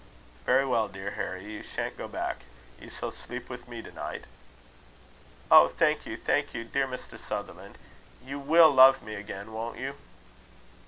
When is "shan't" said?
1.61-1.95